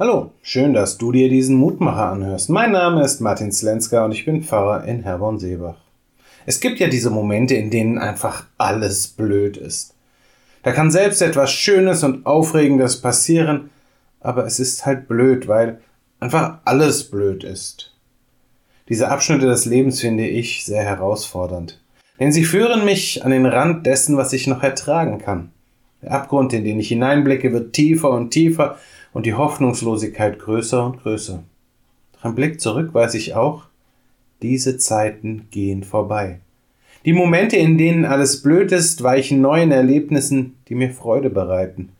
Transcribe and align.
Hallo, 0.00 0.30
schön, 0.42 0.74
dass 0.74 0.96
du 0.96 1.10
dir 1.10 1.28
diesen 1.28 1.56
Mutmacher 1.56 2.12
anhörst. 2.12 2.50
Mein 2.50 2.70
Name 2.70 3.02
ist 3.02 3.20
Martin 3.20 3.50
Slenska 3.50 4.04
und 4.04 4.12
ich 4.12 4.24
bin 4.24 4.44
Pfarrer 4.44 4.84
in 4.84 5.02
Herborn-Seebach. 5.02 5.74
Es 6.46 6.60
gibt 6.60 6.78
ja 6.78 6.86
diese 6.86 7.10
Momente, 7.10 7.56
in 7.56 7.68
denen 7.72 7.98
einfach 7.98 8.44
alles 8.58 9.08
blöd 9.08 9.56
ist. 9.56 9.96
Da 10.62 10.70
kann 10.70 10.92
selbst 10.92 11.20
etwas 11.20 11.50
Schönes 11.50 12.04
und 12.04 12.26
Aufregendes 12.26 13.00
passieren, 13.00 13.70
aber 14.20 14.46
es 14.46 14.60
ist 14.60 14.86
halt 14.86 15.08
blöd, 15.08 15.48
weil 15.48 15.80
einfach 16.20 16.58
alles 16.64 17.10
blöd 17.10 17.42
ist. 17.42 17.92
Diese 18.88 19.08
Abschnitte 19.08 19.46
des 19.46 19.64
Lebens 19.64 20.00
finde 20.00 20.28
ich 20.28 20.64
sehr 20.64 20.84
herausfordernd, 20.84 21.82
denn 22.20 22.30
sie 22.30 22.44
führen 22.44 22.84
mich 22.84 23.24
an 23.24 23.32
den 23.32 23.46
Rand 23.46 23.84
dessen, 23.84 24.16
was 24.16 24.32
ich 24.32 24.46
noch 24.46 24.62
ertragen 24.62 25.18
kann. 25.18 25.50
Der 26.02 26.12
Abgrund, 26.12 26.52
in 26.52 26.62
den 26.62 26.78
ich 26.78 26.86
hineinblicke, 26.86 27.52
wird 27.52 27.72
tiefer 27.72 28.10
und 28.10 28.30
tiefer, 28.30 28.78
und 29.12 29.26
die 29.26 29.34
Hoffnungslosigkeit 29.34 30.38
größer 30.38 30.84
und 30.84 31.02
größer. 31.02 31.42
Doch 32.12 32.24
im 32.24 32.34
Blick 32.34 32.60
zurück 32.60 32.94
weiß 32.94 33.14
ich 33.14 33.34
auch, 33.34 33.64
diese 34.42 34.78
Zeiten 34.78 35.48
gehen 35.50 35.84
vorbei. 35.84 36.40
Die 37.04 37.12
Momente, 37.12 37.56
in 37.56 37.78
denen 37.78 38.04
alles 38.04 38.42
blöd 38.42 38.72
ist, 38.72 39.02
weichen 39.02 39.40
neuen 39.40 39.70
Erlebnissen, 39.70 40.56
die 40.68 40.74
mir 40.74 40.90
Freude 40.90 41.30
bereiten. 41.30 41.90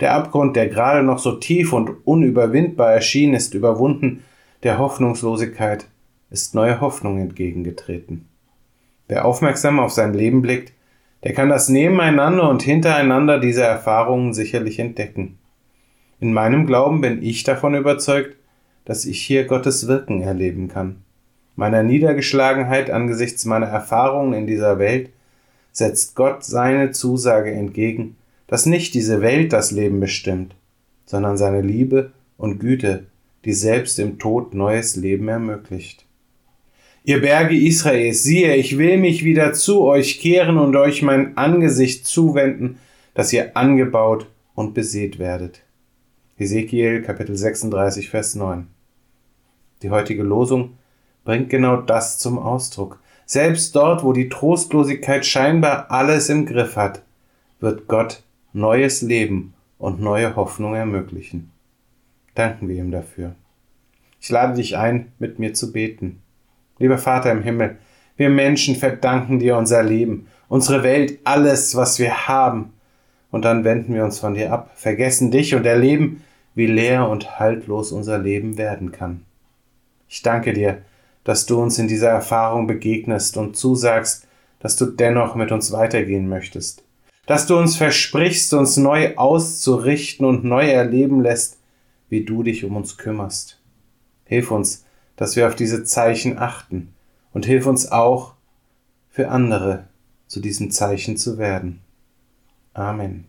Der 0.00 0.14
Abgrund, 0.14 0.56
der 0.56 0.68
gerade 0.68 1.02
noch 1.02 1.18
so 1.18 1.32
tief 1.32 1.72
und 1.72 1.90
unüberwindbar 2.06 2.92
erschien, 2.92 3.34
ist 3.34 3.54
überwunden, 3.54 4.22
der 4.62 4.78
Hoffnungslosigkeit 4.78 5.86
ist 6.30 6.54
neue 6.54 6.80
Hoffnung 6.80 7.18
entgegengetreten. 7.18 8.26
Wer 9.08 9.24
aufmerksam 9.24 9.80
auf 9.80 9.92
sein 9.92 10.12
Leben 10.12 10.42
blickt, 10.42 10.72
der 11.24 11.32
kann 11.32 11.48
das 11.48 11.68
Nebeneinander 11.68 12.48
und 12.48 12.62
Hintereinander 12.62 13.40
dieser 13.40 13.64
Erfahrungen 13.64 14.34
sicherlich 14.34 14.78
entdecken. 14.78 15.38
In 16.20 16.32
meinem 16.32 16.66
Glauben 16.66 17.00
bin 17.00 17.22
ich 17.22 17.44
davon 17.44 17.74
überzeugt, 17.74 18.36
dass 18.84 19.04
ich 19.04 19.22
hier 19.22 19.44
Gottes 19.44 19.86
Wirken 19.86 20.20
erleben 20.20 20.68
kann. 20.68 20.96
Meiner 21.54 21.82
Niedergeschlagenheit 21.82 22.90
angesichts 22.90 23.44
meiner 23.44 23.66
Erfahrungen 23.66 24.32
in 24.32 24.46
dieser 24.46 24.78
Welt 24.78 25.10
setzt 25.70 26.16
Gott 26.16 26.44
seine 26.44 26.90
Zusage 26.90 27.52
entgegen, 27.52 28.16
dass 28.48 28.66
nicht 28.66 28.94
diese 28.94 29.20
Welt 29.20 29.52
das 29.52 29.70
Leben 29.70 30.00
bestimmt, 30.00 30.54
sondern 31.04 31.36
seine 31.36 31.60
Liebe 31.60 32.12
und 32.36 32.58
Güte, 32.58 33.06
die 33.44 33.52
selbst 33.52 33.98
im 33.98 34.18
Tod 34.18 34.54
neues 34.54 34.96
Leben 34.96 35.28
ermöglicht. 35.28 36.04
Ihr 37.04 37.20
Berge 37.20 37.56
Israels, 37.56 38.22
siehe, 38.22 38.56
ich 38.56 38.76
will 38.76 38.98
mich 38.98 39.24
wieder 39.24 39.52
zu 39.52 39.82
euch 39.82 40.20
kehren 40.20 40.58
und 40.58 40.74
euch 40.74 41.02
mein 41.02 41.36
Angesicht 41.36 42.06
zuwenden, 42.06 42.78
dass 43.14 43.32
ihr 43.32 43.56
angebaut 43.56 44.26
und 44.54 44.74
besät 44.74 45.18
werdet. 45.18 45.62
Ezekiel 46.40 47.02
Kapitel 47.02 47.36
36, 47.36 48.10
Vers 48.10 48.36
9. 48.36 48.68
Die 49.82 49.90
heutige 49.90 50.22
Losung 50.22 50.78
bringt 51.24 51.50
genau 51.50 51.78
das 51.78 52.20
zum 52.20 52.38
Ausdruck. 52.38 53.00
Selbst 53.26 53.74
dort, 53.74 54.04
wo 54.04 54.12
die 54.12 54.28
Trostlosigkeit 54.28 55.26
scheinbar 55.26 55.90
alles 55.90 56.28
im 56.28 56.46
Griff 56.46 56.76
hat, 56.76 57.02
wird 57.58 57.88
Gott 57.88 58.22
neues 58.52 59.02
Leben 59.02 59.52
und 59.78 60.00
neue 60.00 60.36
Hoffnung 60.36 60.76
ermöglichen. 60.76 61.50
Danken 62.36 62.68
wir 62.68 62.76
ihm 62.76 62.92
dafür. 62.92 63.34
Ich 64.20 64.30
lade 64.30 64.54
dich 64.54 64.76
ein, 64.76 65.10
mit 65.18 65.40
mir 65.40 65.54
zu 65.54 65.72
beten. 65.72 66.22
Lieber 66.78 66.98
Vater 66.98 67.32
im 67.32 67.42
Himmel, 67.42 67.78
wir 68.16 68.30
Menschen 68.30 68.76
verdanken 68.76 69.40
dir 69.40 69.56
unser 69.56 69.82
Leben, 69.82 70.28
unsere 70.46 70.84
Welt, 70.84 71.18
alles, 71.24 71.74
was 71.74 71.98
wir 71.98 72.28
haben. 72.28 72.74
Und 73.32 73.44
dann 73.44 73.64
wenden 73.64 73.92
wir 73.92 74.04
uns 74.04 74.20
von 74.20 74.34
dir 74.34 74.52
ab, 74.52 74.70
vergessen 74.76 75.32
dich 75.32 75.56
und 75.56 75.66
erleben, 75.66 76.22
wie 76.58 76.66
leer 76.66 77.08
und 77.08 77.38
haltlos 77.38 77.92
unser 77.92 78.18
Leben 78.18 78.58
werden 78.58 78.90
kann. 78.90 79.24
Ich 80.08 80.22
danke 80.22 80.52
dir, 80.52 80.82
dass 81.22 81.46
du 81.46 81.62
uns 81.62 81.78
in 81.78 81.86
dieser 81.86 82.08
Erfahrung 82.08 82.66
begegnest 82.66 83.36
und 83.36 83.56
zusagst, 83.56 84.26
dass 84.58 84.74
du 84.74 84.86
dennoch 84.86 85.36
mit 85.36 85.52
uns 85.52 85.70
weitergehen 85.70 86.28
möchtest, 86.28 86.82
dass 87.26 87.46
du 87.46 87.56
uns 87.56 87.76
versprichst, 87.76 88.52
uns 88.54 88.76
neu 88.76 89.14
auszurichten 89.14 90.26
und 90.26 90.42
neu 90.42 90.68
erleben 90.68 91.22
lässt, 91.22 91.58
wie 92.08 92.24
du 92.24 92.42
dich 92.42 92.64
um 92.64 92.74
uns 92.74 92.96
kümmerst. 92.96 93.60
Hilf 94.24 94.50
uns, 94.50 94.84
dass 95.14 95.36
wir 95.36 95.46
auf 95.46 95.54
diese 95.54 95.84
Zeichen 95.84 96.38
achten 96.38 96.92
und 97.32 97.46
hilf 97.46 97.66
uns 97.66 97.92
auch, 97.92 98.34
für 99.10 99.28
andere 99.28 99.84
zu 100.26 100.40
diesem 100.40 100.72
Zeichen 100.72 101.16
zu 101.16 101.38
werden. 101.38 101.78
Amen. 102.74 103.28